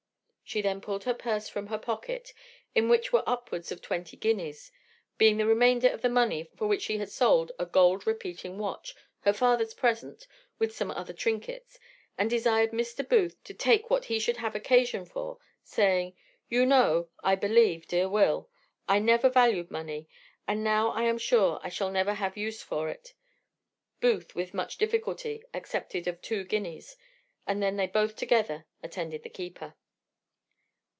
[0.43, 2.33] She then pulled her purse from her pocket,
[2.75, 4.69] in which were upwards of twenty guineas,
[5.17, 8.93] being the remainder of the money for which she had sold a gold repeating watch,
[9.21, 10.27] her father's present,
[10.59, 11.79] with some other trinkets,
[12.17, 13.07] and desired Mr.
[13.07, 16.17] Booth to take what he should have occasion for, saying,
[16.49, 18.49] "You know, I believe, dear Will,
[18.89, 20.09] I never valued money;
[20.49, 23.13] and now I am sure I shall have very little use for it."
[24.01, 26.97] Booth, with much difficulty, accepted of two guineas,
[27.47, 29.75] and then they both together attended the keeper.